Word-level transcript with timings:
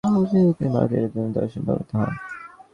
তিনি 0.51 0.69
ভারতের 0.75 1.03
বেদান্ত 1.03 1.35
দর্শনে 1.37 1.63
প্রভাবিত 1.65 1.91
হন। 1.93 2.11